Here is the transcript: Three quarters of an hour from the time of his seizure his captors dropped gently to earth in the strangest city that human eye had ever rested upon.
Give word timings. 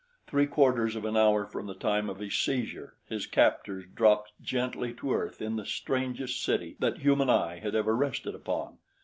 Three 0.25 0.47
quarters 0.47 0.95
of 0.95 1.05
an 1.05 1.15
hour 1.15 1.45
from 1.45 1.67
the 1.67 1.75
time 1.75 2.09
of 2.09 2.17
his 2.17 2.33
seizure 2.35 2.95
his 3.07 3.27
captors 3.27 3.85
dropped 3.93 4.31
gently 4.41 4.95
to 4.95 5.13
earth 5.13 5.43
in 5.43 5.57
the 5.57 5.63
strangest 5.67 6.41
city 6.43 6.75
that 6.79 6.97
human 6.97 7.29
eye 7.29 7.59
had 7.59 7.75
ever 7.75 7.95
rested 7.95 8.33
upon. 8.33 8.79